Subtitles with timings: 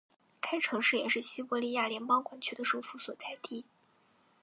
[0.39, 3.65] 该城市也是西伯利亚联邦管区的首府所在地。